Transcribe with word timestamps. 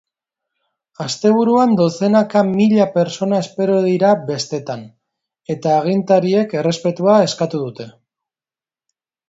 Asteburuan 1.03 1.75
dozenaka 1.81 2.41
mila 2.47 2.87
pertsona 2.95 3.43
espero 3.45 3.77
dira 3.89 4.15
bestetan, 4.31 4.83
eta 5.57 5.77
agintariek 5.83 6.59
errespetua 6.65 7.21
eskatu 7.31 7.65
dute. 7.69 7.91